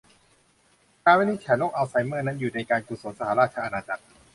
[1.05, 4.03] การวิจัยโรคอัลไซเมอร์นั้นอยู่ในการกุศลสหราชอาณาจักร